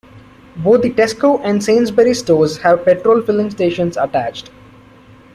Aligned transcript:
Both 0.57 0.81
the 0.81 0.89
Tesco 0.89 1.39
and 1.43 1.63
Sainsbury 1.63 2.15
stores 2.15 2.57
have 2.57 2.83
petrol 2.83 3.21
filling 3.21 3.51
stations 3.51 3.97
attached. 3.97 4.49